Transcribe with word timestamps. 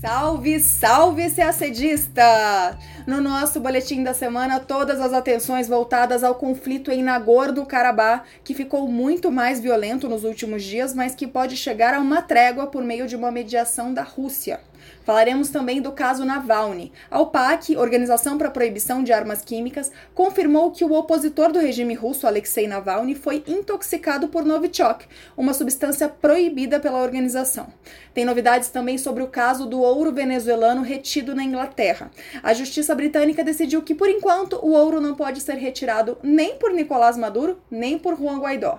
Salve, 0.00 0.60
salve, 0.60 1.28
CACDista! 1.28 2.78
No 3.04 3.20
nosso 3.20 3.58
boletim 3.58 4.04
da 4.04 4.14
semana, 4.14 4.60
todas 4.60 5.00
as 5.00 5.12
atenções 5.12 5.66
voltadas 5.66 6.22
ao 6.22 6.36
conflito 6.36 6.92
em 6.92 7.02
Nagorno-Karabakh, 7.02 8.22
que 8.44 8.54
ficou 8.54 8.86
muito 8.86 9.28
mais 9.32 9.58
violento 9.58 10.08
nos 10.08 10.22
últimos 10.22 10.62
dias, 10.62 10.94
mas 10.94 11.16
que 11.16 11.26
pode 11.26 11.56
chegar 11.56 11.94
a 11.94 11.98
uma 11.98 12.22
trégua 12.22 12.68
por 12.68 12.84
meio 12.84 13.08
de 13.08 13.16
uma 13.16 13.32
mediação 13.32 13.92
da 13.92 14.04
Rússia. 14.04 14.60
Falaremos 15.04 15.48
também 15.48 15.80
do 15.80 15.92
caso 15.92 16.24
Navalny. 16.24 16.92
A 17.10 17.20
OPAC, 17.20 17.76
Organização 17.76 18.36
para 18.36 18.48
a 18.48 18.50
Proibição 18.50 19.02
de 19.02 19.12
Armas 19.12 19.42
Químicas, 19.42 19.90
confirmou 20.14 20.70
que 20.70 20.84
o 20.84 20.92
opositor 20.92 21.50
do 21.50 21.58
regime 21.58 21.94
russo, 21.94 22.26
Alexei 22.26 22.68
Navalny, 22.68 23.14
foi 23.14 23.42
intoxicado 23.46 24.28
por 24.28 24.44
Novichok, 24.44 25.06
uma 25.36 25.54
substância 25.54 26.08
proibida 26.08 26.78
pela 26.78 27.02
organização. 27.02 27.68
Tem 28.12 28.24
novidades 28.24 28.68
também 28.68 28.98
sobre 28.98 29.22
o 29.22 29.28
caso 29.28 29.64
do 29.64 29.80
ouro 29.80 30.12
venezuelano 30.12 30.82
retido 30.82 31.34
na 31.34 31.44
Inglaterra. 31.44 32.10
A 32.42 32.52
justiça 32.52 32.94
britânica 32.94 33.42
decidiu 33.44 33.82
que, 33.82 33.94
por 33.94 34.08
enquanto, 34.08 34.56
o 34.62 34.72
ouro 34.72 35.00
não 35.00 35.14
pode 35.14 35.40
ser 35.40 35.54
retirado 35.54 36.18
nem 36.22 36.56
por 36.56 36.72
Nicolás 36.72 37.16
Maduro, 37.16 37.60
nem 37.70 37.98
por 37.98 38.18
Juan 38.18 38.40
Guaidó. 38.40 38.78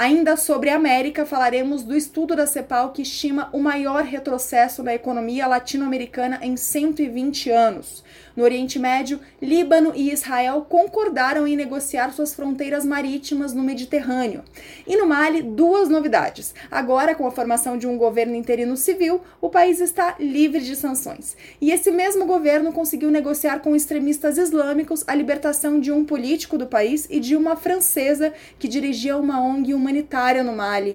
Ainda 0.00 0.36
sobre 0.36 0.70
a 0.70 0.76
América, 0.76 1.26
falaremos 1.26 1.82
do 1.82 1.92
estudo 1.92 2.36
da 2.36 2.46
CEPAL 2.46 2.92
que 2.92 3.02
estima 3.02 3.48
o 3.52 3.58
maior 3.58 4.04
retrocesso 4.04 4.80
da 4.80 4.94
economia 4.94 5.48
latino-americana 5.48 6.38
em 6.40 6.56
120 6.56 7.50
anos. 7.50 8.04
No 8.38 8.44
Oriente 8.44 8.78
Médio, 8.78 9.18
Líbano 9.42 9.92
e 9.96 10.12
Israel 10.12 10.64
concordaram 10.68 11.44
em 11.44 11.56
negociar 11.56 12.12
suas 12.12 12.32
fronteiras 12.32 12.84
marítimas 12.84 13.52
no 13.52 13.64
Mediterrâneo. 13.64 14.44
E 14.86 14.96
no 14.96 15.08
Mali, 15.08 15.42
duas 15.42 15.88
novidades. 15.88 16.54
Agora, 16.70 17.16
com 17.16 17.26
a 17.26 17.32
formação 17.32 17.76
de 17.76 17.88
um 17.88 17.98
governo 17.98 18.36
interino 18.36 18.76
civil, 18.76 19.20
o 19.40 19.50
país 19.50 19.80
está 19.80 20.14
livre 20.20 20.60
de 20.60 20.76
sanções. 20.76 21.36
E 21.60 21.72
esse 21.72 21.90
mesmo 21.90 22.26
governo 22.26 22.72
conseguiu 22.72 23.10
negociar 23.10 23.58
com 23.58 23.74
extremistas 23.74 24.38
islâmicos 24.38 25.02
a 25.08 25.16
libertação 25.16 25.80
de 25.80 25.90
um 25.90 26.04
político 26.04 26.56
do 26.56 26.68
país 26.68 27.08
e 27.10 27.18
de 27.18 27.34
uma 27.34 27.56
francesa 27.56 28.32
que 28.56 28.68
dirigia 28.68 29.16
uma 29.16 29.42
ONG 29.42 29.74
humanitária 29.74 30.44
no 30.44 30.52
Mali. 30.52 30.92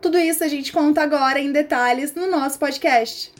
Tudo 0.00 0.18
isso 0.18 0.42
a 0.42 0.48
gente 0.48 0.72
conta 0.72 1.00
agora 1.00 1.38
em 1.38 1.52
detalhes 1.52 2.12
no 2.12 2.28
nosso 2.28 2.58
podcast. 2.58 3.32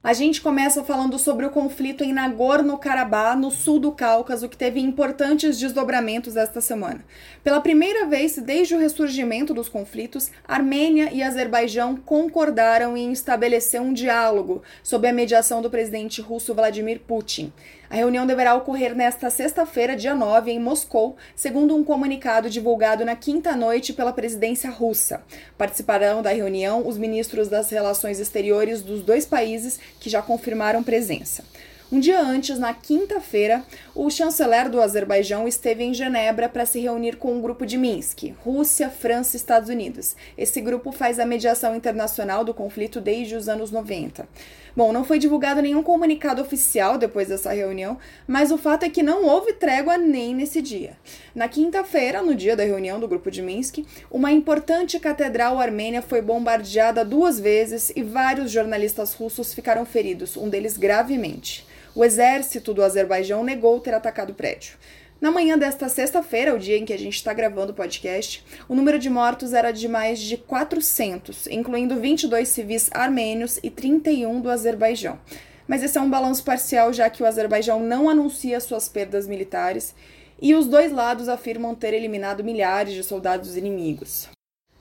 A 0.00 0.12
gente 0.12 0.40
começa 0.40 0.84
falando 0.84 1.18
sobre 1.18 1.44
o 1.44 1.50
conflito 1.50 2.04
em 2.04 2.12
Nagorno-Karabakh, 2.12 3.36
no 3.36 3.50
sul 3.50 3.80
do 3.80 3.90
Cáucaso, 3.90 4.48
que 4.48 4.56
teve 4.56 4.78
importantes 4.78 5.58
desdobramentos 5.58 6.36
esta 6.36 6.60
semana. 6.60 7.04
Pela 7.42 7.60
primeira 7.60 8.06
vez 8.06 8.38
desde 8.38 8.76
o 8.76 8.78
ressurgimento 8.78 9.52
dos 9.52 9.68
conflitos, 9.68 10.30
Armênia 10.46 11.12
e 11.12 11.20
Azerbaijão 11.20 11.96
concordaram 11.96 12.96
em 12.96 13.10
estabelecer 13.10 13.80
um 13.80 13.92
diálogo 13.92 14.62
sob 14.84 15.08
a 15.08 15.12
mediação 15.12 15.60
do 15.60 15.68
presidente 15.68 16.20
russo 16.20 16.54
Vladimir 16.54 17.00
Putin. 17.00 17.52
A 17.90 17.96
reunião 17.96 18.26
deverá 18.26 18.54
ocorrer 18.54 18.94
nesta 18.94 19.30
sexta-feira, 19.30 19.96
dia 19.96 20.14
9, 20.14 20.50
em 20.50 20.60
Moscou, 20.60 21.16
segundo 21.34 21.74
um 21.74 21.82
comunicado 21.82 22.50
divulgado 22.50 23.02
na 23.02 23.16
quinta 23.16 23.56
noite 23.56 23.94
pela 23.94 24.12
presidência 24.12 24.68
russa. 24.68 25.22
Participarão 25.56 26.20
da 26.20 26.28
reunião 26.28 26.86
os 26.86 26.98
ministros 26.98 27.48
das 27.48 27.70
relações 27.70 28.20
exteriores 28.20 28.82
dos 28.82 29.00
dois 29.00 29.24
países 29.24 29.80
que 29.98 30.10
já 30.10 30.20
confirmaram 30.20 30.82
presença. 30.82 31.42
Um 31.90 32.00
dia 32.00 32.20
antes, 32.20 32.58
na 32.58 32.74
quinta-feira, 32.74 33.64
o 33.94 34.10
chanceler 34.10 34.68
do 34.68 34.78
Azerbaijão 34.78 35.48
esteve 35.48 35.82
em 35.82 35.94
Genebra 35.94 36.46
para 36.46 36.66
se 36.66 36.78
reunir 36.78 37.16
com 37.16 37.32
um 37.32 37.40
grupo 37.40 37.64
de 37.64 37.78
Minsk, 37.78 38.24
Rússia, 38.44 38.90
França 38.90 39.34
e 39.34 39.38
Estados 39.38 39.70
Unidos. 39.70 40.14
Esse 40.36 40.60
grupo 40.60 40.92
faz 40.92 41.18
a 41.18 41.24
mediação 41.24 41.74
internacional 41.74 42.44
do 42.44 42.52
conflito 42.52 43.00
desde 43.00 43.36
os 43.36 43.48
anos 43.48 43.70
90. 43.70 44.28
Bom, 44.76 44.92
não 44.92 45.02
foi 45.02 45.18
divulgado 45.18 45.62
nenhum 45.62 45.82
comunicado 45.82 46.42
oficial 46.42 46.98
depois 46.98 47.28
dessa 47.28 47.54
reunião, 47.54 47.96
mas 48.26 48.52
o 48.52 48.58
fato 48.58 48.82
é 48.82 48.90
que 48.90 49.02
não 49.02 49.24
houve 49.24 49.54
trégua 49.54 49.96
nem 49.96 50.34
nesse 50.34 50.60
dia. 50.60 50.92
Na 51.34 51.48
quinta-feira, 51.48 52.20
no 52.20 52.34
dia 52.34 52.54
da 52.54 52.64
reunião 52.64 53.00
do 53.00 53.08
grupo 53.08 53.30
de 53.30 53.40
Minsk, 53.40 53.78
uma 54.10 54.30
importante 54.30 55.00
catedral 55.00 55.58
armênia 55.58 56.02
foi 56.02 56.20
bombardeada 56.20 57.02
duas 57.02 57.40
vezes 57.40 57.90
e 57.96 58.02
vários 58.02 58.50
jornalistas 58.50 59.14
russos 59.14 59.54
ficaram 59.54 59.86
feridos, 59.86 60.36
um 60.36 60.50
deles 60.50 60.76
gravemente. 60.76 61.66
O 61.98 62.04
exército 62.04 62.72
do 62.72 62.84
Azerbaijão 62.84 63.42
negou 63.42 63.80
ter 63.80 63.92
atacado 63.92 64.30
o 64.30 64.34
prédio. 64.34 64.78
Na 65.20 65.32
manhã 65.32 65.58
desta 65.58 65.88
sexta-feira, 65.88 66.54
o 66.54 66.58
dia 66.58 66.78
em 66.78 66.84
que 66.84 66.92
a 66.92 66.96
gente 66.96 67.16
está 67.16 67.32
gravando 67.32 67.72
o 67.72 67.74
podcast, 67.74 68.44
o 68.68 68.74
número 68.76 69.00
de 69.00 69.10
mortos 69.10 69.52
era 69.52 69.72
de 69.72 69.88
mais 69.88 70.20
de 70.20 70.36
400, 70.36 71.48
incluindo 71.48 71.98
22 71.98 72.46
civis 72.46 72.88
armênios 72.92 73.58
e 73.64 73.68
31 73.68 74.40
do 74.40 74.48
Azerbaijão. 74.48 75.18
Mas 75.66 75.82
esse 75.82 75.98
é 75.98 76.00
um 76.00 76.08
balanço 76.08 76.44
parcial, 76.44 76.92
já 76.92 77.10
que 77.10 77.20
o 77.20 77.26
Azerbaijão 77.26 77.80
não 77.80 78.08
anuncia 78.08 78.60
suas 78.60 78.88
perdas 78.88 79.26
militares 79.26 79.92
e 80.40 80.54
os 80.54 80.68
dois 80.68 80.92
lados 80.92 81.28
afirmam 81.28 81.74
ter 81.74 81.94
eliminado 81.94 82.44
milhares 82.44 82.94
de 82.94 83.02
soldados 83.02 83.56
inimigos. 83.56 84.28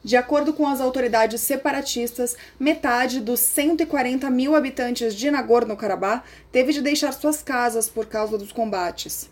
De 0.04 0.16
acordo 0.16 0.54
com 0.54 0.68
as 0.68 0.80
autoridades 0.80 1.42
separatistas, 1.42 2.38
metade 2.60 3.20
dos 3.20 3.40
140 3.40 4.30
mil 4.30 4.56
habitantes 4.56 5.16
de 5.16 5.30
Nagorno-Karabakh 5.30 6.24
teve 6.52 6.72
de 6.72 6.82
deixar 6.82 7.12
suas 7.12 7.42
casas 7.42 7.90
por 7.90 8.06
causa 8.06 8.38
dos 8.38 8.52
combates. 8.52 9.30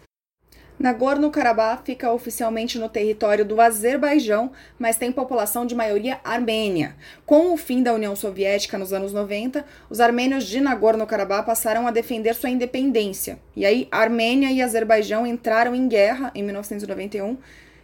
Nagorno-Karabakh 0.77 1.83
fica 1.85 2.11
oficialmente 2.11 2.77
no 2.77 2.89
território 2.89 3.45
do 3.45 3.61
Azerbaijão, 3.61 4.51
mas 4.77 4.97
tem 4.97 5.09
população 5.09 5.65
de 5.65 5.73
maioria 5.73 6.19
armênia. 6.23 6.97
Com 7.25 7.53
o 7.53 7.57
fim 7.57 7.81
da 7.81 7.93
União 7.93 8.13
Soviética 8.13 8.77
nos 8.77 8.91
anos 8.91 9.13
90, 9.13 9.63
os 9.89 10.01
armênios 10.01 10.45
de 10.45 10.59
Nagorno-Karabakh 10.59 11.45
passaram 11.45 11.87
a 11.87 11.91
defender 11.91 12.35
sua 12.35 12.49
independência. 12.49 13.39
E 13.55 13.65
aí, 13.65 13.87
Armênia 13.89 14.51
e 14.51 14.61
Azerbaijão 14.61 15.25
entraram 15.25 15.73
em 15.73 15.87
guerra 15.87 16.31
em 16.35 16.43
1991 16.43 17.37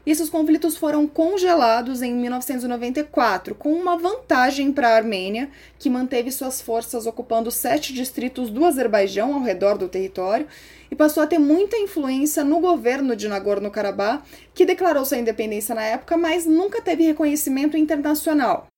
esses 0.09 0.29
conflitos 0.29 0.75
foram 0.75 1.05
congelados 1.05 2.01
em 2.01 2.13
1994, 2.13 3.53
com 3.53 3.71
uma 3.71 3.97
vantagem 3.97 4.71
para 4.71 4.89
a 4.89 4.95
Armênia, 4.95 5.49
que 5.77 5.89
manteve 5.89 6.31
suas 6.31 6.59
forças 6.59 7.05
ocupando 7.05 7.51
sete 7.51 7.93
distritos 7.93 8.49
do 8.49 8.65
Azerbaijão 8.65 9.35
ao 9.35 9.41
redor 9.41 9.77
do 9.77 9.87
território 9.87 10.47
e 10.89 10.95
passou 10.95 11.21
a 11.21 11.27
ter 11.27 11.37
muita 11.37 11.77
influência 11.77 12.43
no 12.43 12.59
governo 12.59 13.15
de 13.15 13.27
Nagorno-Karabakh, 13.27 14.23
que 14.53 14.65
declarou 14.65 15.05
sua 15.05 15.17
independência 15.17 15.75
na 15.75 15.83
época, 15.83 16.17
mas 16.17 16.45
nunca 16.45 16.81
teve 16.81 17.03
reconhecimento 17.03 17.77
internacional. 17.77 18.70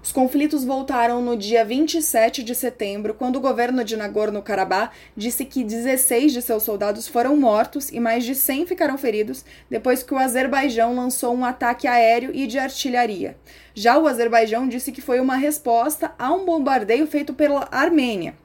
Os 0.00 0.12
conflitos 0.12 0.64
voltaram 0.64 1.20
no 1.20 1.36
dia 1.36 1.64
27 1.64 2.44
de 2.44 2.54
setembro, 2.54 3.14
quando 3.14 3.36
o 3.36 3.40
governo 3.40 3.82
de 3.82 3.96
Nagorno-Karabakh 3.96 4.92
disse 5.16 5.44
que 5.44 5.64
16 5.64 6.32
de 6.32 6.40
seus 6.40 6.62
soldados 6.62 7.08
foram 7.08 7.36
mortos 7.36 7.90
e 7.90 7.98
mais 7.98 8.24
de 8.24 8.34
100 8.34 8.66
ficaram 8.66 8.96
feridos 8.96 9.44
depois 9.68 10.02
que 10.02 10.14
o 10.14 10.18
Azerbaijão 10.18 10.94
lançou 10.94 11.34
um 11.34 11.44
ataque 11.44 11.88
aéreo 11.88 12.30
e 12.32 12.46
de 12.46 12.58
artilharia. 12.58 13.36
Já 13.74 13.98
o 13.98 14.06
Azerbaijão 14.06 14.68
disse 14.68 14.92
que 14.92 15.00
foi 15.00 15.18
uma 15.18 15.36
resposta 15.36 16.12
a 16.16 16.32
um 16.32 16.44
bombardeio 16.44 17.06
feito 17.06 17.34
pela 17.34 17.68
Armênia. 17.70 18.36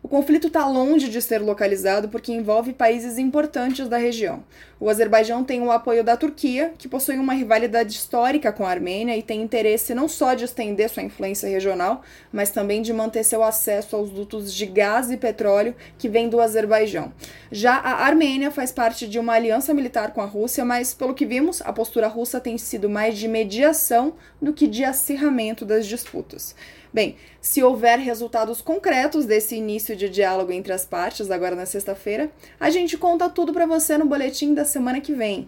O 0.00 0.08
conflito 0.08 0.46
está 0.46 0.64
longe 0.66 1.08
de 1.08 1.20
ser 1.20 1.38
localizado 1.38 2.08
porque 2.08 2.32
envolve 2.32 2.72
países 2.72 3.18
importantes 3.18 3.88
da 3.88 3.96
região. 3.96 4.44
O 4.78 4.88
Azerbaijão 4.88 5.42
tem 5.42 5.60
o 5.60 5.72
apoio 5.72 6.04
da 6.04 6.16
Turquia, 6.16 6.72
que 6.78 6.86
possui 6.86 7.16
uma 7.16 7.34
rivalidade 7.34 7.92
histórica 7.92 8.52
com 8.52 8.64
a 8.64 8.70
Armênia 8.70 9.16
e 9.16 9.24
tem 9.24 9.42
interesse 9.42 9.92
não 9.96 10.06
só 10.06 10.34
de 10.34 10.44
estender 10.44 10.88
sua 10.88 11.02
influência 11.02 11.48
regional, 11.48 12.02
mas 12.32 12.52
também 12.52 12.80
de 12.80 12.92
manter 12.92 13.24
seu 13.24 13.42
acesso 13.42 13.96
aos 13.96 14.08
dutos 14.08 14.54
de 14.54 14.66
gás 14.66 15.10
e 15.10 15.16
petróleo 15.16 15.74
que 15.98 16.08
vêm 16.08 16.28
do 16.28 16.40
Azerbaijão. 16.40 17.12
Já 17.50 17.74
a 17.74 18.06
Armênia 18.06 18.52
faz 18.52 18.70
parte 18.70 19.08
de 19.08 19.18
uma 19.18 19.32
aliança 19.32 19.74
militar 19.74 20.12
com 20.12 20.20
a 20.20 20.26
Rússia, 20.26 20.64
mas, 20.64 20.94
pelo 20.94 21.12
que 21.12 21.26
vimos, 21.26 21.60
a 21.62 21.72
postura 21.72 22.06
russa 22.06 22.40
tem 22.40 22.56
sido 22.56 22.88
mais 22.88 23.18
de 23.18 23.26
mediação 23.26 24.14
do 24.40 24.52
que 24.52 24.68
de 24.68 24.84
acirramento 24.84 25.64
das 25.64 25.86
disputas. 25.86 26.54
Bem, 26.92 27.16
se 27.40 27.62
houver 27.62 27.98
resultados 27.98 28.60
concretos 28.60 29.26
desse 29.26 29.54
início 29.56 29.94
de 29.94 30.08
diálogo 30.08 30.52
entre 30.52 30.72
as 30.72 30.84
partes, 30.84 31.30
agora 31.30 31.54
na 31.54 31.66
sexta-feira, 31.66 32.30
a 32.58 32.70
gente 32.70 32.96
conta 32.96 33.28
tudo 33.28 33.52
para 33.52 33.66
você 33.66 33.98
no 33.98 34.06
boletim 34.06 34.54
da 34.54 34.64
semana 34.64 35.00
que 35.00 35.12
vem. 35.12 35.46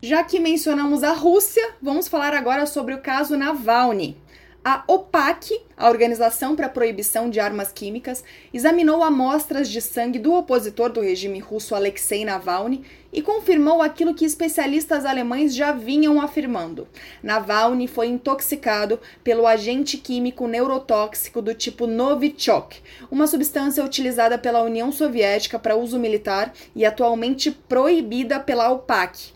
Já 0.00 0.24
que 0.24 0.40
mencionamos 0.40 1.04
a 1.04 1.12
Rússia, 1.12 1.76
vamos 1.80 2.08
falar 2.08 2.34
agora 2.34 2.66
sobre 2.66 2.94
o 2.94 3.00
caso 3.00 3.36
Navalny. 3.36 4.21
A 4.64 4.84
OPAC, 4.86 5.60
a 5.76 5.88
Organização 5.88 6.54
para 6.54 6.66
a 6.66 6.68
Proibição 6.68 7.28
de 7.28 7.40
Armas 7.40 7.72
Químicas, 7.72 8.22
examinou 8.54 9.02
amostras 9.02 9.68
de 9.68 9.80
sangue 9.80 10.20
do 10.20 10.32
opositor 10.34 10.88
do 10.88 11.00
regime 11.00 11.40
russo 11.40 11.74
Alexei 11.74 12.24
Navalny 12.24 12.84
e 13.12 13.20
confirmou 13.20 13.82
aquilo 13.82 14.14
que 14.14 14.24
especialistas 14.24 15.04
alemães 15.04 15.52
já 15.52 15.72
vinham 15.72 16.20
afirmando. 16.20 16.86
Navalny 17.24 17.88
foi 17.88 18.06
intoxicado 18.06 19.00
pelo 19.24 19.48
agente 19.48 19.98
químico 19.98 20.46
neurotóxico 20.46 21.42
do 21.42 21.52
tipo 21.52 21.88
Novichok, 21.88 22.80
uma 23.10 23.26
substância 23.26 23.84
utilizada 23.84 24.38
pela 24.38 24.62
União 24.62 24.92
Soviética 24.92 25.58
para 25.58 25.74
uso 25.74 25.98
militar 25.98 26.54
e 26.72 26.84
atualmente 26.84 27.50
proibida 27.50 28.38
pela 28.38 28.70
OPAC. 28.70 29.32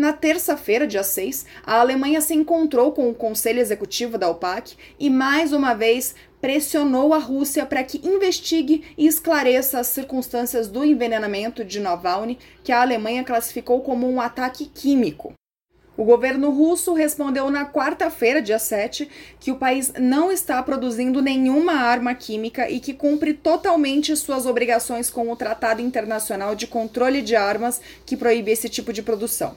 Na 0.00 0.14
terça-feira, 0.14 0.86
dia 0.86 1.02
6, 1.02 1.44
a 1.62 1.78
Alemanha 1.78 2.22
se 2.22 2.32
encontrou 2.32 2.90
com 2.90 3.10
o 3.10 3.14
Conselho 3.14 3.60
Executivo 3.60 4.16
da 4.16 4.30
OPAC 4.30 4.74
e 4.98 5.10
mais 5.10 5.52
uma 5.52 5.74
vez 5.74 6.14
pressionou 6.40 7.12
a 7.12 7.18
Rússia 7.18 7.66
para 7.66 7.84
que 7.84 8.00
investigue 8.02 8.82
e 8.96 9.06
esclareça 9.06 9.78
as 9.78 9.88
circunstâncias 9.88 10.68
do 10.68 10.82
envenenamento 10.86 11.62
de 11.62 11.80
Navalny, 11.80 12.38
que 12.64 12.72
a 12.72 12.80
Alemanha 12.80 13.22
classificou 13.22 13.82
como 13.82 14.10
um 14.10 14.22
ataque 14.22 14.64
químico. 14.64 15.34
O 15.98 16.04
governo 16.04 16.48
russo 16.48 16.94
respondeu 16.94 17.50
na 17.50 17.66
quarta-feira, 17.66 18.40
dia 18.40 18.58
7, 18.58 19.06
que 19.38 19.52
o 19.52 19.56
país 19.56 19.92
não 19.98 20.32
está 20.32 20.62
produzindo 20.62 21.20
nenhuma 21.20 21.74
arma 21.74 22.14
química 22.14 22.70
e 22.70 22.80
que 22.80 22.94
cumpre 22.94 23.34
totalmente 23.34 24.16
suas 24.16 24.46
obrigações 24.46 25.10
com 25.10 25.30
o 25.30 25.36
Tratado 25.36 25.82
Internacional 25.82 26.54
de 26.54 26.66
Controle 26.66 27.20
de 27.20 27.36
Armas, 27.36 27.82
que 28.06 28.16
proíbe 28.16 28.50
esse 28.50 28.70
tipo 28.70 28.94
de 28.94 29.02
produção. 29.02 29.54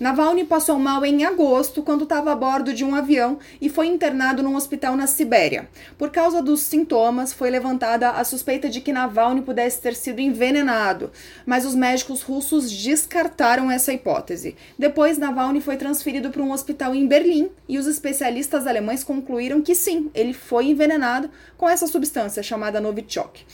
Navalny 0.00 0.44
passou 0.44 0.78
mal 0.78 1.04
em 1.04 1.24
agosto 1.24 1.82
quando 1.82 2.04
estava 2.04 2.30
a 2.30 2.36
bordo 2.36 2.72
de 2.72 2.84
um 2.84 2.94
avião 2.94 3.38
e 3.60 3.68
foi 3.68 3.88
internado 3.88 4.44
num 4.44 4.54
hospital 4.54 4.96
na 4.96 5.08
Sibéria. 5.08 5.68
Por 5.98 6.10
causa 6.10 6.40
dos 6.40 6.60
sintomas, 6.60 7.32
foi 7.32 7.50
levantada 7.50 8.10
a 8.10 8.22
suspeita 8.22 8.68
de 8.68 8.80
que 8.80 8.92
Navalny 8.92 9.42
pudesse 9.42 9.80
ter 9.80 9.96
sido 9.96 10.20
envenenado, 10.20 11.10
mas 11.44 11.66
os 11.66 11.74
médicos 11.74 12.22
russos 12.22 12.70
descartaram 12.70 13.68
essa 13.68 13.92
hipótese. 13.92 14.54
Depois, 14.78 15.18
Navalny 15.18 15.60
foi 15.60 15.76
transferido 15.76 16.30
para 16.30 16.42
um 16.42 16.52
hospital 16.52 16.94
em 16.94 17.08
Berlim 17.08 17.50
e 17.68 17.76
os 17.76 17.88
especialistas 17.88 18.68
alemães 18.68 19.02
concluíram 19.02 19.60
que 19.60 19.74
sim, 19.74 20.12
ele 20.14 20.32
foi 20.32 20.66
envenenado 20.66 21.28
com 21.56 21.68
essa 21.68 21.88
substância 21.88 22.40
chamada 22.40 22.80
Novichok. 22.80 23.44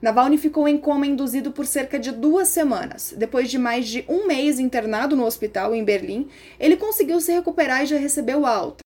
Navalny 0.00 0.38
ficou 0.38 0.66
em 0.66 0.78
coma 0.78 1.06
induzido 1.06 1.52
por 1.52 1.66
cerca 1.66 1.98
de 1.98 2.10
duas 2.10 2.48
semanas. 2.48 3.14
Depois 3.16 3.50
de 3.50 3.58
mais 3.58 3.86
de 3.86 4.04
um 4.08 4.26
mês 4.26 4.58
internado 4.58 5.14
no 5.14 5.26
hospital 5.26 5.74
em 5.74 5.84
Berlim, 5.84 6.28
ele 6.58 6.76
conseguiu 6.76 7.20
se 7.20 7.32
recuperar 7.32 7.82
e 7.82 7.86
já 7.86 7.98
recebeu 7.98 8.46
alta. 8.46 8.82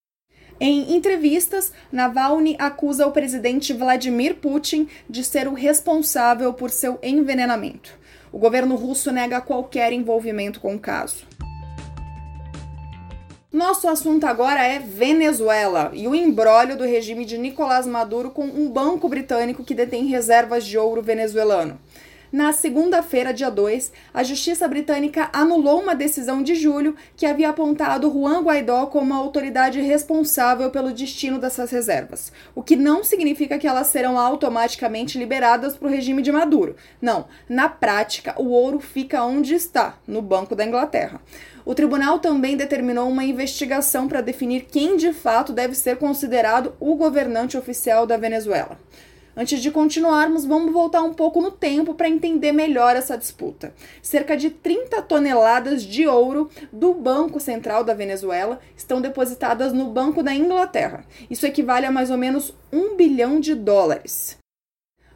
Em 0.61 0.95
entrevistas, 0.95 1.73
Navalny 1.91 2.57
acusa 2.59 3.07
o 3.07 3.13
presidente 3.13 3.73
Vladimir 3.73 4.37
Putin 4.37 4.89
de 5.09 5.25
ser 5.25 5.49
o 5.49 5.55
responsável 5.55 6.53
por 6.53 6.71
seu 6.71 6.99
envenenamento. 7.03 7.99
O 8.33 8.39
governo 8.39 8.75
russo 8.75 9.13
nega 9.13 9.41
qualquer 9.41 9.93
envolvimento 9.93 10.61
com 10.61 10.75
o 10.75 10.79
caso. 10.79 11.27
Nosso 13.55 13.87
assunto 13.87 14.27
agora 14.27 14.65
é 14.65 14.81
Venezuela 14.81 15.93
e 15.95 16.09
o 16.09 16.15
embrólio 16.17 16.77
do 16.77 16.83
regime 16.83 17.25
de 17.25 17.39
Nicolás 17.39 17.87
Maduro 17.87 18.33
com 18.33 18.43
um 18.43 18.69
banco 18.69 19.09
britânico 19.09 19.62
que 19.62 19.77
detém 19.77 20.06
reservas 20.06 20.67
de 20.67 20.77
ouro 20.77 21.01
venezuelano. 21.01 21.79
Na 22.33 22.53
segunda-feira, 22.53 23.33
dia 23.33 23.49
2, 23.49 23.93
a 24.12 24.25
justiça 24.25 24.67
britânica 24.67 25.31
anulou 25.33 25.81
uma 25.81 25.95
decisão 25.95 26.43
de 26.43 26.56
julho 26.56 26.97
que 27.17 27.27
havia 27.27 27.51
apontado 27.51 28.11
Juan 28.11 28.43
Guaidó 28.43 28.87
como 28.87 29.15
a 29.15 29.19
autoridade 29.19 29.81
responsável 29.81 30.69
pelo 30.73 30.93
destino 30.93 31.39
dessas 31.39 31.71
reservas, 31.71 32.33
o 32.56 32.61
que 32.61 32.75
não 32.75 33.05
significa 33.05 33.56
que 33.56 33.69
elas 33.69 33.87
serão 33.87 34.19
automaticamente 34.19 35.17
liberadas 35.17 35.77
para 35.77 35.87
o 35.87 35.91
regime 35.93 36.23
de 36.23 36.33
Maduro. 36.33 36.75
Não, 37.01 37.27
na 37.49 37.69
prática, 37.69 38.35
o 38.37 38.49
ouro 38.49 38.81
fica 38.81 39.23
onde 39.23 39.55
está, 39.55 39.97
no 40.05 40.21
Banco 40.21 40.56
da 40.56 40.65
Inglaterra. 40.65 41.21
O 41.67 41.75
tribunal 41.75 42.19
também 42.19 42.57
determinou 42.57 43.09
uma 43.09 43.25
investigação 43.25 44.07
para 44.07 44.21
definir 44.21 44.67
quem 44.71 44.97
de 44.99 45.15
fato 45.15 45.53
deve 45.53 45.75
ser 45.75 45.97
considerado 45.97 46.75
o 46.79 46.95
governante 46.95 47.57
oficial 47.57 48.07
da 48.07 48.19
Venezuela. 48.19 48.79
Antes 49.37 49.61
de 49.61 49.71
continuarmos, 49.71 50.45
vamos 50.45 50.73
voltar 50.73 51.03
um 51.03 51.13
pouco 51.13 51.41
no 51.41 51.51
tempo 51.51 51.95
para 51.95 52.09
entender 52.09 52.53
melhor 52.53 52.95
essa 52.95 53.17
disputa. 53.17 53.75
Cerca 54.01 54.37
de 54.37 54.51
30 54.51 55.03
toneladas 55.03 55.83
de 55.83 56.07
ouro 56.07 56.49
do 56.73 56.95
Banco 56.95 57.41
Central 57.41 57.83
da 57.83 57.95
Venezuela 57.95 58.61
estão 58.77 59.01
depositadas 59.01 59.73
no 59.73 59.87
Banco 59.87 60.23
da 60.23 60.35
Inglaterra. 60.35 61.05
Isso 61.29 61.47
equivale 61.47 61.87
a 61.87 61.91
mais 61.91 62.11
ou 62.11 62.19
menos 62.19 62.55
um 62.73 62.95
bilhão 62.95 63.41
de 63.41 63.55
dólares. 63.55 64.39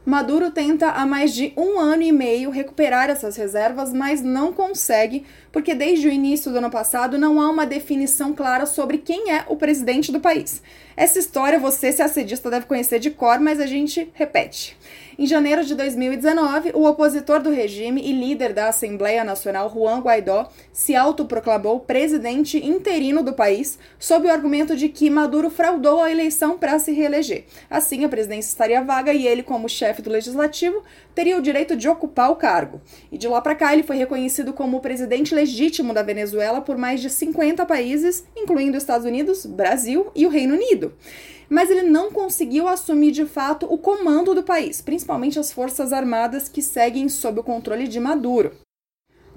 Maduro 0.09 0.51
tenta 0.51 0.89
há 0.89 1.05
mais 1.05 1.35
de 1.35 1.53
um 1.55 1.79
ano 1.79 2.03
e 2.03 2.11
meio 2.11 2.49
recuperar 2.49 3.11
essas 3.11 3.37
reservas, 3.37 3.93
mas 3.93 4.23
não 4.23 4.55
consegue, 4.55 5.27
porque 5.53 5.75
desde 5.75 6.09
o 6.09 6.11
início 6.11 6.51
do 6.51 6.57
ano 6.57 6.71
passado 6.71 7.19
não 7.19 7.39
há 7.39 7.51
uma 7.51 7.67
definição 7.67 8.33
clara 8.33 8.65
sobre 8.65 8.97
quem 8.97 9.33
é 9.33 9.45
o 9.49 9.57
presidente 9.57 10.11
do 10.11 10.19
país. 10.19 10.63
Essa 10.97 11.19
história 11.19 11.59
você, 11.59 11.93
se 11.93 12.01
assedista, 12.01 12.49
deve 12.49 12.65
conhecer 12.65 12.99
de 12.99 13.11
cor, 13.11 13.39
mas 13.39 13.61
a 13.61 13.67
gente 13.67 14.11
repete. 14.15 14.79
Em 15.21 15.27
janeiro 15.27 15.65
de 15.65 15.75
2019, 15.75 16.71
o 16.75 16.85
opositor 16.85 17.43
do 17.43 17.51
regime 17.51 18.01
e 18.01 18.13
líder 18.13 18.53
da 18.53 18.69
Assembleia 18.69 19.25
Nacional, 19.25 19.69
Juan 19.69 19.99
Guaidó, 19.99 20.49
se 20.73 20.95
autoproclamou 20.95 21.81
presidente 21.81 22.65
interino 22.65 23.21
do 23.21 23.33
país, 23.33 23.81
sob 23.99 24.29
o 24.29 24.31
argumento 24.31 24.77
de 24.77 24.89
que 24.89 25.11
Maduro 25.11 25.51
fraudou 25.51 26.05
a 26.05 26.11
eleição 26.13 26.57
para 26.57 26.79
se 26.79 26.93
reeleger. 26.93 27.47
Assim, 27.69 28.05
a 28.05 28.09
presidência 28.09 28.49
estaria 28.49 28.81
vaga 28.81 29.13
e 29.13 29.27
ele, 29.27 29.43
como 29.43 29.69
chefe 29.69 30.03
do 30.03 30.09
legislativo, 30.09 30.85
teria 31.17 31.37
o 31.37 31.43
direito 31.43 31.75
de 31.75 31.89
ocupar 31.89 32.31
o 32.31 32.37
cargo. 32.37 32.81
E 33.11 33.19
de 33.19 33.27
lá 33.27 33.41
para 33.41 33.57
cá, 33.57 33.73
ele 33.73 33.83
foi 33.83 33.97
reconhecido 33.97 34.53
como 34.53 34.77
o 34.77 34.81
presidente 34.81 35.35
legítimo 35.35 35.93
da 35.93 36.05
Venezuela 36.05 36.61
por 36.61 36.79
mais 36.79 37.01
de 37.01 37.11
50 37.11 37.67
países, 37.67 38.25
incluindo 38.37 38.77
Estados 38.77 39.05
Unidos, 39.05 39.45
Brasil 39.45 40.13
e 40.15 40.27
o 40.27 40.31
Reino 40.31 40.55
Unido 40.55 40.95
mas 41.49 41.71
ele 41.71 41.83
não 41.83 42.11
conseguiu 42.11 42.69
assumir 42.69 43.11
de 43.11 43.25
fato 43.25 43.67
o 43.73 43.79
comando 43.79 44.35
do 44.35 44.43
país, 44.43 44.81
principalmente 44.81 45.39
as 45.39 45.53
forças 45.53 45.93
armadas 45.93 46.49
que 46.49 46.63
seguem 46.63 47.09
sob 47.09 47.41
o 47.41 47.45
controle 47.45 47.89
de 47.89 47.99
Maduro. 47.99 48.53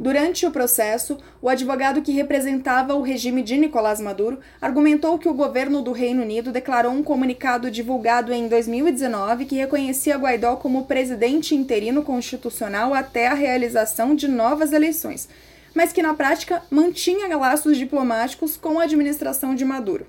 Durante 0.02 0.48
o 0.48 0.52
processo, 0.52 1.18
o 1.42 1.48
advogado 1.48 2.02
que 2.02 2.12
representava 2.12 2.96
o 2.96 3.04
regime 3.04 3.44
de 3.44 3.56
Nicolás 3.56 4.00
Maduro 4.00 4.40
argumentou 4.60 5.20
que 5.20 5.30
o 5.30 5.34
governo 5.34 5.82
do 5.82 5.92
Reino 5.92 6.24
Unido 6.24 6.52
declarou 6.52 6.92
um 6.92 7.04
comunicado 7.04 7.70
divulgado 7.70 8.34
em 8.34 8.48
2019 8.48 9.46
que 9.46 9.56
reconhecia 9.56 10.18
Guaidó 10.18 10.56
como 10.56 10.86
presidente 10.86 11.54
interino 11.54 12.02
constitucional 12.02 12.96
até 12.96 13.28
a 13.28 13.36
realização 13.36 14.16
de 14.16 14.28
novas 14.28 14.74
eleições, 14.74 15.30
mas 15.76 15.94
que 15.94 16.02
na 16.02 16.16
prática 16.16 16.64
mantinha 16.72 17.38
laços 17.38 17.78
diplomáticos 17.78 18.58
com 18.58 18.80
a 18.80 18.86
administração 18.86 19.54
de 19.54 19.64
Maduro. 19.64 20.08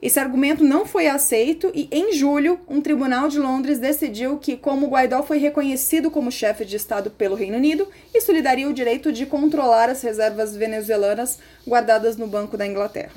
Esse 0.00 0.20
argumento 0.20 0.62
não 0.62 0.86
foi 0.86 1.08
aceito 1.08 1.72
e, 1.74 1.88
em 1.90 2.12
julho, 2.12 2.60
um 2.68 2.80
tribunal 2.80 3.28
de 3.28 3.38
Londres 3.38 3.80
decidiu 3.80 4.38
que, 4.38 4.56
como 4.56 4.86
Guaidó 4.86 5.24
foi 5.24 5.38
reconhecido 5.38 6.08
como 6.08 6.30
chefe 6.30 6.64
de 6.64 6.76
Estado 6.76 7.10
pelo 7.10 7.34
Reino 7.34 7.56
Unido, 7.56 7.88
isso 8.14 8.30
lhe 8.30 8.40
daria 8.40 8.68
o 8.68 8.72
direito 8.72 9.10
de 9.10 9.26
controlar 9.26 9.90
as 9.90 10.00
reservas 10.00 10.54
venezuelanas 10.54 11.40
guardadas 11.66 12.16
no 12.16 12.28
Banco 12.28 12.56
da 12.56 12.66
Inglaterra. 12.66 13.10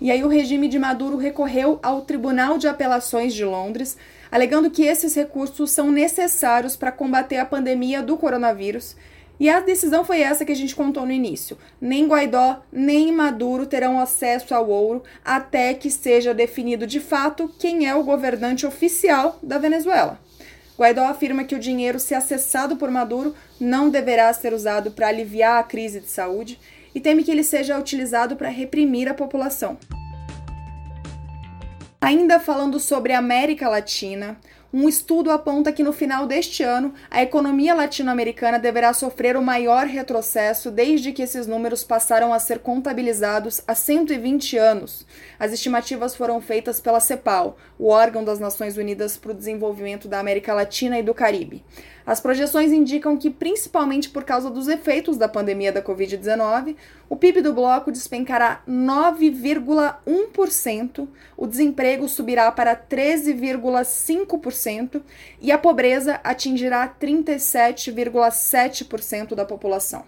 E 0.00 0.10
aí 0.10 0.24
o 0.24 0.28
regime 0.28 0.66
de 0.66 0.78
Maduro 0.78 1.16
recorreu 1.16 1.78
ao 1.82 2.00
Tribunal 2.00 2.56
de 2.56 2.66
Apelações 2.66 3.34
de 3.34 3.44
Londres, 3.44 3.96
alegando 4.30 4.70
que 4.70 4.82
esses 4.82 5.14
recursos 5.14 5.70
são 5.70 5.92
necessários 5.92 6.74
para 6.74 6.90
combater 6.90 7.36
a 7.36 7.44
pandemia 7.44 8.02
do 8.02 8.16
coronavírus 8.16 8.96
e 9.42 9.50
a 9.50 9.58
decisão 9.58 10.04
foi 10.04 10.20
essa 10.20 10.44
que 10.44 10.52
a 10.52 10.54
gente 10.54 10.72
contou 10.72 11.04
no 11.04 11.10
início. 11.10 11.58
Nem 11.80 12.06
Guaidó, 12.06 12.62
nem 12.70 13.10
Maduro 13.10 13.66
terão 13.66 13.98
acesso 13.98 14.54
ao 14.54 14.70
ouro 14.70 15.02
até 15.24 15.74
que 15.74 15.90
seja 15.90 16.32
definido 16.32 16.86
de 16.86 17.00
fato 17.00 17.52
quem 17.58 17.88
é 17.88 17.92
o 17.92 18.04
governante 18.04 18.64
oficial 18.64 19.40
da 19.42 19.58
Venezuela. 19.58 20.20
Guaidó 20.78 21.06
afirma 21.06 21.42
que 21.42 21.56
o 21.56 21.58
dinheiro, 21.58 21.98
se 21.98 22.14
acessado 22.14 22.76
por 22.76 22.88
Maduro, 22.88 23.34
não 23.58 23.90
deverá 23.90 24.32
ser 24.32 24.54
usado 24.54 24.92
para 24.92 25.08
aliviar 25.08 25.58
a 25.58 25.64
crise 25.64 25.98
de 25.98 26.08
saúde 26.08 26.56
e 26.94 27.00
teme 27.00 27.24
que 27.24 27.30
ele 27.32 27.42
seja 27.42 27.76
utilizado 27.76 28.36
para 28.36 28.48
reprimir 28.48 29.08
a 29.08 29.14
população. 29.14 29.76
Ainda 32.00 32.38
falando 32.38 32.78
sobre 32.78 33.12
América 33.12 33.68
Latina, 33.68 34.38
um 34.72 34.88
estudo 34.88 35.30
aponta 35.30 35.70
que 35.70 35.82
no 35.82 35.92
final 35.92 36.26
deste 36.26 36.62
ano 36.62 36.94
a 37.10 37.22
economia 37.22 37.74
latino-americana 37.74 38.58
deverá 38.58 38.94
sofrer 38.94 39.36
o 39.36 39.42
maior 39.42 39.86
retrocesso 39.86 40.70
desde 40.70 41.12
que 41.12 41.22
esses 41.22 41.46
números 41.46 41.84
passaram 41.84 42.32
a 42.32 42.38
ser 42.38 42.60
contabilizados 42.60 43.60
há 43.66 43.74
120 43.74 44.56
anos. 44.56 45.06
As 45.38 45.52
estimativas 45.52 46.16
foram 46.16 46.40
feitas 46.40 46.80
pela 46.80 47.00
CEPAL, 47.00 47.58
o 47.78 47.88
órgão 47.88 48.24
das 48.24 48.40
Nações 48.40 48.78
Unidas 48.78 49.18
para 49.18 49.32
o 49.32 49.34
Desenvolvimento 49.34 50.08
da 50.08 50.18
América 50.18 50.54
Latina 50.54 50.98
e 50.98 51.02
do 51.02 51.12
Caribe. 51.12 51.62
As 52.04 52.20
projeções 52.20 52.72
indicam 52.72 53.16
que, 53.16 53.30
principalmente 53.30 54.10
por 54.10 54.24
causa 54.24 54.50
dos 54.50 54.66
efeitos 54.66 55.16
da 55.16 55.28
pandemia 55.28 55.70
da 55.70 55.80
Covid-19, 55.80 56.74
o 57.08 57.14
PIB 57.16 57.42
do 57.42 57.52
bloco 57.52 57.92
despencará 57.92 58.60
9,1%, 58.68 61.06
o 61.36 61.46
desemprego 61.46 62.08
subirá 62.08 62.50
para 62.50 62.74
13,5% 62.74 64.32
e 65.40 65.50
a 65.50 65.58
pobreza 65.58 66.20
atingirá 66.22 66.88
37,7% 66.88 69.34
da 69.34 69.44
população. 69.44 70.04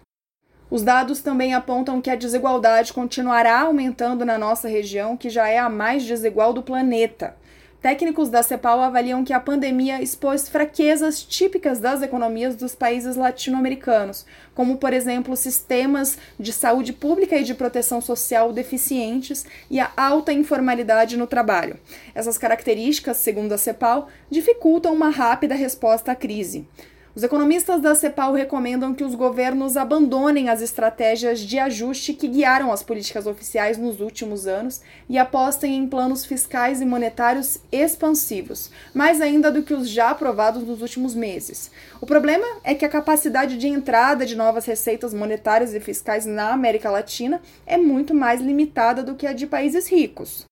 Os 0.71 0.83
dados 0.83 1.21
também 1.21 1.53
apontam 1.55 2.01
que 2.01 2.11
a 2.11 2.17
desigualdade 2.17 2.93
continuará 2.93 3.61
aumentando 3.61 4.25
na 4.25 4.39
nossa 4.39 4.69
região, 4.69 5.17
que 5.17 5.31
já 5.31 5.49
é 5.49 5.59
a 5.59 5.69
mais 5.69 6.05
desigual 6.05 6.53
do 6.53 6.63
planeta. 6.63 7.37
Técnicos 7.85 8.31
da 8.31 8.43
CEPAL 8.43 8.81
avaliam 8.81 9.23
que 9.23 9.35
a 9.35 9.39
pandemia 9.39 10.01
expôs 10.01 10.49
fraquezas 10.49 11.23
típicas 11.23 11.79
das 11.79 12.01
economias 12.01 12.57
dos 12.57 12.75
países 12.75 13.15
latino-americanos, 13.15 14.25
como, 14.55 14.79
por 14.79 14.95
exemplo, 14.95 15.37
sistemas 15.37 16.17
de 16.41 16.51
saúde 16.51 16.95
pública 16.95 17.37
e 17.37 17.45
de 17.45 17.53
proteção 17.53 18.01
social 18.01 18.55
deficientes 18.55 19.45
e 19.71 19.79
a 19.79 19.93
alta 19.99 20.33
informalidade 20.33 21.19
no 21.19 21.27
trabalho. 21.27 21.79
Essas 22.15 22.39
características, 22.39 23.19
segundo 23.19 23.53
a 23.53 23.59
CEPAL, 23.59 24.09
dificultam 24.31 24.95
uma 24.95 25.11
rápida 25.11 25.55
resposta 25.55 26.11
à 26.11 26.15
crise. 26.15 26.67
Os 27.17 27.23
economistas 27.23 27.81
da 27.81 27.95
CEPAL 27.95 28.33
recomendam 28.33 28.93
que 28.93 29.05
os 29.05 29.15
governos 29.15 29.77
abandonem 29.77 30.49
as 30.49 30.61
estratégias 30.61 31.39
de 31.39 31.61
ajuste 31.61 32.13
que 32.13 32.27
guiaram 32.27 32.73
as 32.73 32.83
políticas 32.83 33.25
oficiais 33.25 33.79
nos 33.79 34.01
últimos 34.01 34.49
anos 34.49 34.81
e 35.09 35.17
apostem 35.17 35.77
em 35.77 35.87
planos 35.87 36.25
fiscais 36.25 36.81
e 36.81 36.85
monetários 36.85 37.61
expansivos, 37.71 38.69
mais 38.93 39.21
ainda 39.21 39.53
do 39.53 39.63
que 39.63 39.73
os 39.73 39.89
já 39.89 40.11
aprovados 40.11 40.65
nos 40.65 40.83
últimos 40.83 41.15
meses. 41.15 41.71
O 42.01 42.07
problema 42.07 42.47
é 42.65 42.75
que 42.75 42.85
a 42.85 42.89
capacidade 42.89 43.59
de 43.59 43.69
entrada 43.69 44.27
de 44.27 44.35
novas 44.35 44.67
receitas 44.67 45.15
monetárias 45.15 45.73
e 45.73 45.79
fiscais 45.79 46.27
na 46.27 46.53
América 46.53 46.91
Latina 46.91 47.41
é 47.65 47.77
muito 47.77 48.13
mais 48.13 48.41
limitada 48.41 49.05
do 49.05 49.15
que 49.15 49.29
a 49.29 49.33
de 49.33 49.47
países 49.47 49.87
ricos. 49.87 50.47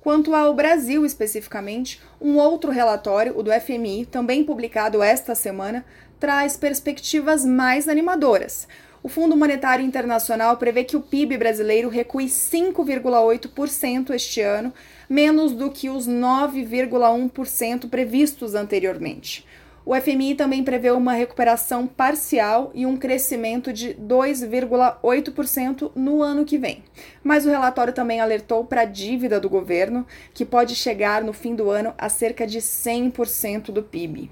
Quanto 0.00 0.34
ao 0.34 0.54
Brasil 0.54 1.04
especificamente, 1.04 2.00
um 2.18 2.38
outro 2.38 2.70
relatório, 2.70 3.38
o 3.38 3.42
do 3.42 3.50
FMI, 3.52 4.06
também 4.06 4.42
publicado 4.42 5.02
esta 5.02 5.34
semana, 5.34 5.84
traz 6.18 6.56
perspectivas 6.56 7.44
mais 7.44 7.86
animadoras. 7.86 8.66
O 9.02 9.08
Fundo 9.08 9.36
Monetário 9.36 9.84
Internacional 9.84 10.56
prevê 10.56 10.84
que 10.84 10.96
o 10.96 11.02
PIB 11.02 11.36
brasileiro 11.36 11.90
recue 11.90 12.26
5,8% 12.26 14.10
este 14.14 14.40
ano, 14.40 14.72
menos 15.08 15.52
do 15.52 15.70
que 15.70 15.90
os 15.90 16.08
9,1% 16.08 17.88
previstos 17.90 18.54
anteriormente. 18.54 19.46
O 19.84 19.94
FMI 19.94 20.34
também 20.34 20.62
prevê 20.62 20.90
uma 20.90 21.14
recuperação 21.14 21.86
parcial 21.86 22.70
e 22.74 22.84
um 22.84 22.96
crescimento 22.96 23.72
de 23.72 23.94
2,8% 23.94 25.92
no 25.94 26.22
ano 26.22 26.44
que 26.44 26.58
vem. 26.58 26.84
Mas 27.24 27.46
o 27.46 27.50
relatório 27.50 27.92
também 27.92 28.20
alertou 28.20 28.64
para 28.64 28.82
a 28.82 28.84
dívida 28.84 29.40
do 29.40 29.48
governo, 29.48 30.06
que 30.34 30.44
pode 30.44 30.74
chegar 30.74 31.24
no 31.24 31.32
fim 31.32 31.54
do 31.54 31.70
ano 31.70 31.94
a 31.96 32.08
cerca 32.08 32.46
de 32.46 32.58
100% 32.58 33.72
do 33.72 33.82
PIB. 33.82 34.30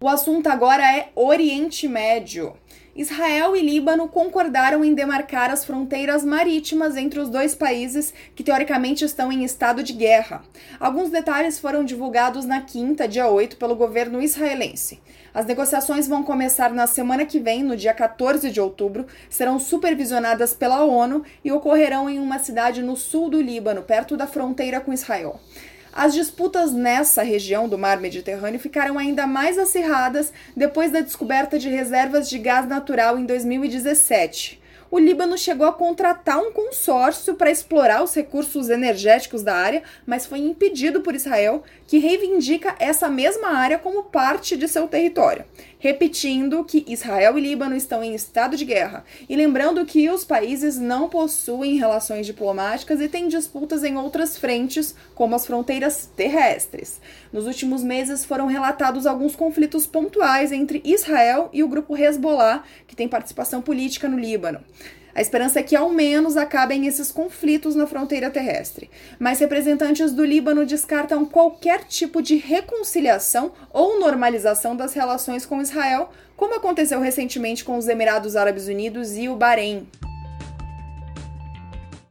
O 0.00 0.08
assunto 0.08 0.46
agora 0.46 0.84
é 0.96 1.10
Oriente 1.16 1.88
Médio. 1.88 2.54
Israel 2.98 3.54
e 3.54 3.62
Líbano 3.62 4.08
concordaram 4.08 4.84
em 4.84 4.92
demarcar 4.92 5.52
as 5.52 5.64
fronteiras 5.64 6.24
marítimas 6.24 6.96
entre 6.96 7.20
os 7.20 7.28
dois 7.28 7.54
países 7.54 8.12
que 8.34 8.42
teoricamente 8.42 9.04
estão 9.04 9.30
em 9.30 9.44
estado 9.44 9.84
de 9.84 9.92
guerra. 9.92 10.42
Alguns 10.80 11.08
detalhes 11.08 11.60
foram 11.60 11.84
divulgados 11.84 12.44
na 12.44 12.60
quinta, 12.60 13.06
dia 13.06 13.28
8, 13.28 13.56
pelo 13.56 13.76
governo 13.76 14.20
israelense. 14.20 15.00
As 15.32 15.46
negociações 15.46 16.08
vão 16.08 16.24
começar 16.24 16.72
na 16.72 16.88
semana 16.88 17.24
que 17.24 17.38
vem, 17.38 17.62
no 17.62 17.76
dia 17.76 17.94
14 17.94 18.50
de 18.50 18.60
outubro, 18.60 19.06
serão 19.30 19.60
supervisionadas 19.60 20.52
pela 20.52 20.82
ONU 20.82 21.22
e 21.44 21.52
ocorrerão 21.52 22.10
em 22.10 22.18
uma 22.18 22.40
cidade 22.40 22.82
no 22.82 22.96
sul 22.96 23.30
do 23.30 23.40
Líbano, 23.40 23.82
perto 23.82 24.16
da 24.16 24.26
fronteira 24.26 24.80
com 24.80 24.92
Israel. 24.92 25.38
As 25.98 26.14
disputas 26.14 26.70
nessa 26.72 27.24
região 27.24 27.68
do 27.68 27.76
mar 27.76 27.98
Mediterrâneo 27.98 28.60
ficaram 28.60 28.96
ainda 28.96 29.26
mais 29.26 29.58
acirradas 29.58 30.32
depois 30.56 30.92
da 30.92 31.00
descoberta 31.00 31.58
de 31.58 31.68
reservas 31.68 32.30
de 32.30 32.38
gás 32.38 32.68
natural 32.68 33.18
em 33.18 33.26
2017 33.26 34.62
o 34.90 34.98
Líbano 34.98 35.36
chegou 35.36 35.66
a 35.66 35.72
contratar 35.72 36.38
um 36.38 36.50
consórcio 36.50 37.34
para 37.34 37.50
explorar 37.50 38.02
os 38.02 38.14
recursos 38.14 38.68
energéticos 38.70 39.42
da 39.42 39.54
área, 39.54 39.82
mas 40.06 40.24
foi 40.24 40.38
impedido 40.38 41.00
por 41.02 41.14
Israel, 41.14 41.62
que 41.86 41.98
reivindica 41.98 42.74
essa 42.78 43.08
mesma 43.08 43.48
área 43.48 43.78
como 43.78 44.04
parte 44.04 44.56
de 44.56 44.68
seu 44.68 44.88
território. 44.88 45.44
Repetindo 45.80 46.64
que 46.64 46.84
Israel 46.88 47.38
e 47.38 47.40
Líbano 47.40 47.76
estão 47.76 48.02
em 48.02 48.14
estado 48.14 48.56
de 48.56 48.64
guerra 48.64 49.04
e 49.28 49.36
lembrando 49.36 49.86
que 49.86 50.10
os 50.10 50.24
países 50.24 50.76
não 50.76 51.08
possuem 51.08 51.78
relações 51.78 52.26
diplomáticas 52.26 53.00
e 53.00 53.08
têm 53.08 53.28
disputas 53.28 53.84
em 53.84 53.96
outras 53.96 54.36
frentes, 54.36 54.94
como 55.14 55.36
as 55.36 55.46
fronteiras 55.46 56.10
terrestres. 56.16 57.00
Nos 57.32 57.46
últimos 57.46 57.84
meses 57.84 58.24
foram 58.24 58.46
relatados 58.46 59.06
alguns 59.06 59.36
conflitos 59.36 59.86
pontuais 59.86 60.50
entre 60.50 60.82
Israel 60.84 61.48
e 61.52 61.62
o 61.62 61.68
grupo 61.68 61.96
Hezbollah, 61.96 62.64
que 62.86 62.96
tem 62.96 63.06
participação 63.06 63.62
política 63.62 64.08
no 64.08 64.18
Líbano. 64.18 64.60
A 65.14 65.20
esperança 65.20 65.58
é 65.58 65.62
que 65.64 65.74
ao 65.74 65.90
menos 65.90 66.36
acabem 66.36 66.86
esses 66.86 67.10
conflitos 67.10 67.74
na 67.74 67.88
fronteira 67.88 68.30
terrestre. 68.30 68.88
Mas 69.18 69.40
representantes 69.40 70.12
do 70.12 70.24
Líbano 70.24 70.64
descartam 70.64 71.24
qualquer 71.24 71.84
tipo 71.84 72.22
de 72.22 72.36
reconciliação 72.36 73.50
ou 73.72 73.98
normalização 73.98 74.76
das 74.76 74.94
relações 74.94 75.44
com 75.44 75.60
Israel, 75.60 76.10
como 76.36 76.54
aconteceu 76.54 77.00
recentemente 77.00 77.64
com 77.64 77.76
os 77.76 77.88
Emirados 77.88 78.36
Árabes 78.36 78.68
Unidos 78.68 79.16
e 79.16 79.28
o 79.28 79.34
Bahrein. 79.34 79.88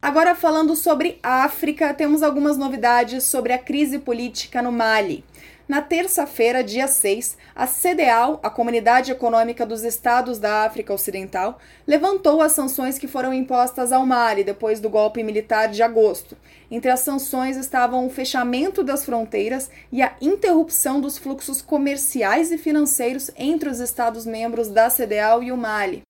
Agora, 0.01 0.36
falando 0.36 0.75
sobre 0.75 1.17
África, 1.24 1.93
temos 1.93 2.21
algumas 2.21 2.57
novidades 2.57 3.24
sobre 3.24 3.53
a 3.53 3.57
crise 3.57 4.00
política 4.00 4.62
no 4.62 4.71
Mali. 4.71 5.24
Na 5.67 5.81
terça-feira, 5.81 6.63
dia 6.63 6.88
6, 6.88 7.38
a 7.53 7.67
CDAO, 7.67 8.39
a 8.41 8.50
Comunidade 8.50 9.12
Econômica 9.12 9.65
dos 9.65 9.83
Estados 9.83 10.39
da 10.39 10.63
África 10.63 10.93
Ocidental, 10.93 11.59
levantou 11.86 12.41
as 12.41 12.53
sanções 12.53 12.97
que 12.97 13.05
foram 13.05 13.33
impostas 13.33 13.91
ao 13.91 14.05
Mali 14.05 14.45
depois 14.45 14.79
do 14.79 14.89
golpe 14.89 15.21
militar 15.24 15.67
de 15.67 15.83
agosto. 15.83 16.38
Entre 16.71 16.89
as 16.89 17.01
sanções 17.01 17.57
estavam 17.57 18.07
o 18.07 18.09
fechamento 18.09 18.81
das 18.81 19.03
fronteiras 19.03 19.69
e 19.91 20.01
a 20.01 20.15
interrupção 20.21 21.01
dos 21.01 21.17
fluxos 21.17 21.62
comerciais 21.62 22.50
e 22.50 22.57
financeiros 22.57 23.29
entre 23.36 23.67
os 23.67 23.81
Estados-membros 23.81 24.69
da 24.69 24.89
CDAO 24.89 25.43
e 25.43 25.51
o 25.51 25.57
Mali. 25.57 26.01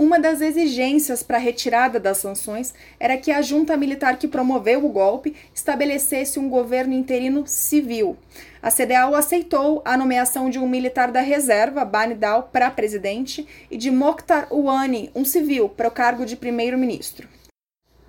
Uma 0.00 0.18
das 0.18 0.40
exigências 0.40 1.22
para 1.22 1.36
a 1.36 1.40
retirada 1.40 2.00
das 2.00 2.16
sanções 2.16 2.72
era 2.98 3.18
que 3.18 3.30
a 3.30 3.42
junta 3.42 3.76
militar 3.76 4.18
que 4.18 4.26
promoveu 4.26 4.84
o 4.84 4.88
golpe 4.88 5.36
estabelecesse 5.54 6.38
um 6.38 6.48
governo 6.48 6.94
interino 6.94 7.46
civil. 7.46 8.16
A 8.62 8.70
CDAO 8.70 9.14
aceitou 9.14 9.80
a 9.86 9.96
nomeação 9.96 10.50
de 10.50 10.58
um 10.58 10.68
militar 10.68 11.10
da 11.10 11.22
reserva, 11.22 11.82
Banidal, 11.82 12.50
para 12.52 12.70
presidente, 12.70 13.48
e 13.70 13.76
de 13.76 13.90
Mokhtar 13.90 14.48
Ouani, 14.50 15.10
um 15.14 15.24
civil, 15.24 15.66
para 15.66 15.88
o 15.88 15.90
cargo 15.90 16.26
de 16.26 16.36
primeiro-ministro. 16.36 17.26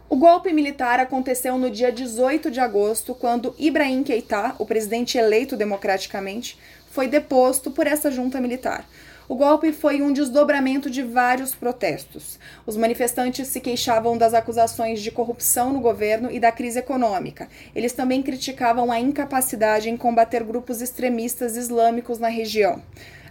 O 0.09 0.17
golpe 0.17 0.51
militar 0.51 0.99
aconteceu 0.99 1.57
no 1.57 1.71
dia 1.71 1.89
18 1.89 2.51
de 2.51 2.59
agosto, 2.59 3.15
quando 3.15 3.55
Ibrahim 3.57 4.03
Keita, 4.03 4.53
o 4.59 4.65
presidente 4.65 5.17
eleito 5.17 5.55
democraticamente, 5.55 6.59
foi 6.89 7.07
deposto 7.07 7.71
por 7.71 7.87
essa 7.87 8.11
junta 8.11 8.41
militar. 8.41 8.85
O 9.31 9.35
golpe 9.35 9.71
foi 9.71 10.01
um 10.01 10.11
desdobramento 10.11 10.89
de 10.89 11.01
vários 11.01 11.55
protestos. 11.55 12.37
Os 12.65 12.75
manifestantes 12.75 13.47
se 13.47 13.61
queixavam 13.61 14.17
das 14.17 14.33
acusações 14.33 15.01
de 15.01 15.09
corrupção 15.09 15.71
no 15.71 15.79
governo 15.79 16.29
e 16.29 16.37
da 16.37 16.51
crise 16.51 16.79
econômica. 16.79 17.47
Eles 17.73 17.93
também 17.93 18.21
criticavam 18.21 18.91
a 18.91 18.99
incapacidade 18.99 19.89
em 19.89 19.95
combater 19.95 20.43
grupos 20.43 20.81
extremistas 20.81 21.55
islâmicos 21.55 22.19
na 22.19 22.27
região. 22.27 22.83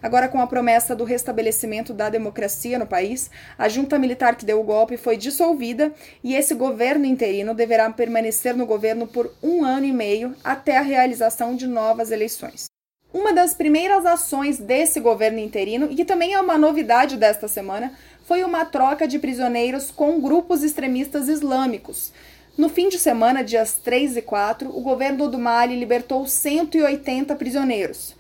Agora, 0.03 0.27
com 0.27 0.41
a 0.41 0.47
promessa 0.47 0.97
do 0.97 1.05
restabelecimento 1.05 1.93
da 1.93 2.09
democracia 2.09 2.79
no 2.79 2.87
país, 2.87 3.31
a 3.59 3.69
junta 3.69 3.99
militar 3.99 4.37
que 4.37 4.47
deu 4.47 4.59
o 4.59 4.65
golpe 4.65 4.97
foi 4.97 5.19
dissolvida 5.19 5.93
e 6.25 6.35
esse 6.35 6.55
governo 6.55 7.05
interino 7.05 7.53
deverá 7.53 7.91
permanecer 7.91 8.57
no 8.57 8.65
governo 8.65 9.07
por 9.07 9.31
um 9.43 9.63
ano 9.63 9.85
e 9.85 9.93
meio 9.93 10.35
até 10.43 10.79
a 10.79 10.83
realização 10.83 11.55
de 11.55 11.67
novas 11.67 12.11
eleições. 12.11 12.70
Uma 13.13 13.33
das 13.33 13.53
primeiras 13.53 14.07
ações 14.07 14.59
desse 14.59 15.01
governo 15.01 15.41
interino, 15.41 15.89
e 15.91 15.97
que 15.97 16.05
também 16.05 16.35
é 16.35 16.41
uma 16.41 16.57
novidade 16.57 17.17
desta 17.17 17.49
semana, 17.49 17.93
foi 18.25 18.45
uma 18.45 18.65
troca 18.65 19.09
de 19.09 19.19
prisioneiros 19.19 19.91
com 19.91 20.21
grupos 20.21 20.63
extremistas 20.63 21.29
islâmicos. 21.29 22.13
No 22.57 22.69
fim 22.69 22.89
de 22.89 23.01
semana, 23.01 23.43
dias 23.43 23.73
3 23.83 24.19
e 24.19 24.23
4, 24.23 24.69
o 24.69 24.81
governo 24.81 25.29
do 25.29 25.39
Mali 25.39 25.75
libertou 25.77 26.25
180 26.25 27.35
prisioneiros. 27.35 28.15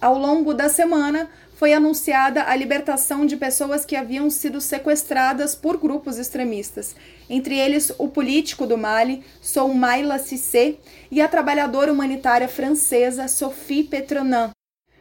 Ao 0.00 0.16
longo 0.16 0.54
da 0.54 0.68
semana, 0.68 1.28
foi 1.58 1.72
anunciada 1.72 2.44
a 2.44 2.54
libertação 2.54 3.26
de 3.26 3.36
pessoas 3.36 3.84
que 3.84 3.96
haviam 3.96 4.30
sido 4.30 4.60
sequestradas 4.60 5.56
por 5.56 5.76
grupos 5.76 6.16
extremistas, 6.16 6.94
entre 7.28 7.58
eles 7.58 7.92
o 7.98 8.06
político 8.06 8.64
do 8.64 8.78
Mali, 8.78 9.24
Soumaila 9.42 10.20
Cissé, 10.20 10.76
e 11.10 11.20
a 11.20 11.26
trabalhadora 11.26 11.92
humanitária 11.92 12.46
francesa 12.46 13.26
Sophie 13.26 13.82
Petronin. 13.82 14.50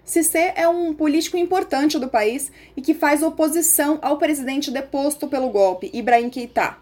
Cissé 0.04 0.54
é 0.56 0.68
um 0.68 0.96
político 0.96 1.38
importante 1.38 2.00
do 2.00 2.08
país 2.08 2.52
e 2.76 2.82
que 2.82 2.96
faz 2.96 3.22
oposição 3.22 4.00
ao 4.02 4.18
presidente 4.18 4.72
deposto 4.72 5.28
pelo 5.28 5.52
golpe, 5.52 5.92
Ibrahim 5.94 6.32
Keita. 6.32 6.76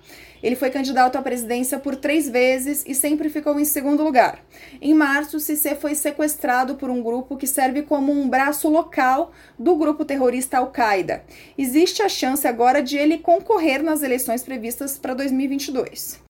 Ele 0.45 0.55
foi 0.55 0.69
candidato 0.69 1.17
à 1.17 1.23
presidência 1.23 1.79
por 1.79 1.95
três 1.95 2.29
vezes 2.29 2.83
e 2.85 2.93
sempre 2.93 3.29
ficou 3.29 3.59
em 3.59 3.65
segundo 3.65 4.03
lugar. 4.03 4.45
Em 4.79 4.93
março, 4.93 5.39
Cissé 5.39 5.73
foi 5.73 5.95
sequestrado 5.95 6.75
por 6.75 6.87
um 6.87 7.01
grupo 7.01 7.35
que 7.35 7.47
serve 7.47 7.81
como 7.81 8.11
um 8.11 8.29
braço 8.29 8.69
local 8.69 9.31
do 9.57 9.75
grupo 9.75 10.05
terrorista 10.05 10.59
Al-Qaeda. 10.59 11.23
Existe 11.57 12.03
a 12.03 12.07
chance 12.07 12.47
agora 12.47 12.83
de 12.83 12.95
ele 12.95 13.17
concorrer 13.17 13.81
nas 13.81 14.03
eleições 14.03 14.43
previstas 14.43 14.99
para 14.99 15.15
2022. 15.15 16.21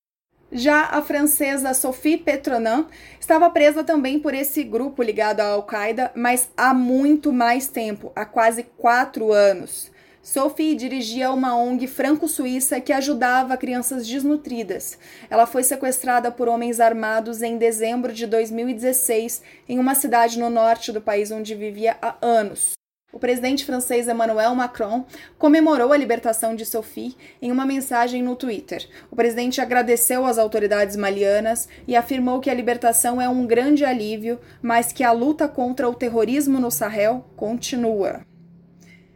Já 0.49 0.83
a 0.83 1.01
francesa 1.01 1.73
Sophie 1.73 2.15
Petronin 2.15 2.85
estava 3.19 3.49
presa 3.49 3.83
também 3.83 4.17
por 4.17 4.33
esse 4.33 4.63
grupo 4.63 5.03
ligado 5.03 5.41
à 5.41 5.47
Al-Qaeda, 5.47 6.13
mas 6.15 6.49
há 6.55 6.73
muito 6.73 7.33
mais 7.33 7.67
tempo 7.67 8.13
há 8.15 8.25
quase 8.25 8.63
quatro 8.77 9.33
anos. 9.33 9.93
Sophie 10.25 10.73
dirigia 10.73 11.31
uma 11.31 11.55
ONG 11.55 11.85
franco-suíça 11.85 12.81
que 12.81 12.91
ajudava 12.91 13.55
crianças 13.55 14.07
desnutridas. 14.07 14.97
Ela 15.29 15.45
foi 15.45 15.61
sequestrada 15.61 16.31
por 16.31 16.47
homens 16.47 16.79
armados 16.79 17.43
em 17.43 17.59
dezembro 17.59 18.11
de 18.11 18.25
2016 18.25 19.43
em 19.69 19.77
uma 19.77 19.93
cidade 19.93 20.39
no 20.39 20.49
norte 20.49 20.91
do 20.91 20.99
país 20.99 21.29
onde 21.29 21.53
vivia 21.53 21.95
há 22.01 22.15
anos. 22.23 22.71
O 23.13 23.19
presidente 23.19 23.63
francês 23.63 24.07
Emmanuel 24.07 24.55
Macron 24.55 25.05
comemorou 25.37 25.93
a 25.93 25.97
libertação 25.97 26.55
de 26.55 26.65
Sophie 26.65 27.15
em 27.39 27.51
uma 27.51 27.63
mensagem 27.63 28.23
no 28.23 28.35
Twitter. 28.35 28.89
O 29.11 29.15
presidente 29.15 29.61
agradeceu 29.61 30.25
às 30.25 30.39
autoridades 30.39 30.95
malianas 30.95 31.69
e 31.87 31.95
afirmou 31.95 32.39
que 32.39 32.49
a 32.49 32.53
libertação 32.55 33.21
é 33.21 33.29
um 33.29 33.45
grande 33.45 33.85
alívio, 33.85 34.39
mas 34.59 34.91
que 34.91 35.03
a 35.03 35.11
luta 35.11 35.47
contra 35.47 35.87
o 35.87 35.93
terrorismo 35.93 36.59
no 36.59 36.71
Sahel 36.71 37.23
continua. 37.35 38.25